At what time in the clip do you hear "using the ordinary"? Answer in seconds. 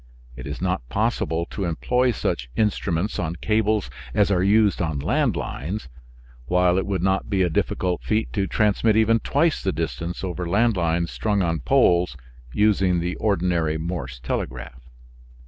12.51-13.77